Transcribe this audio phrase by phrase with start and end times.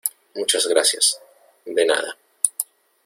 [0.33, 1.21] muchas gracias.
[1.63, 2.17] de nada.